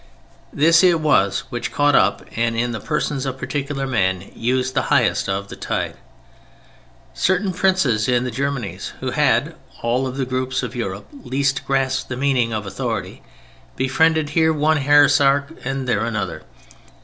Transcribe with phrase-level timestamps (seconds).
[0.51, 4.81] This it was which caught up and, in the persons of particular men, used the
[4.89, 5.95] highest of the tide.
[7.13, 9.53] Certain princes in the Germanies (who had, of
[9.83, 13.21] all the groups of Europe, least grasped the meaning of authority)
[13.75, 16.41] befriended here one heresiarch and there another.